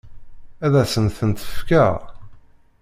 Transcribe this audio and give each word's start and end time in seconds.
Ad 0.65 0.73
asent-ten-tefkeḍ? 0.81 1.95